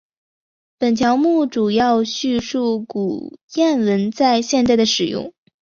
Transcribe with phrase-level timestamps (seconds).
[0.79, 5.31] 本条目主要叙述古谚文在现代的使用。